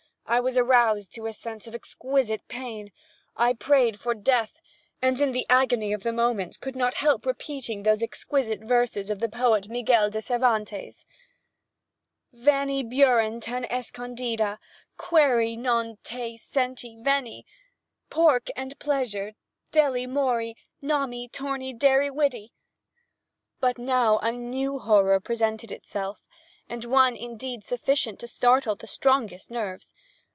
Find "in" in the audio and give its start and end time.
5.19-5.33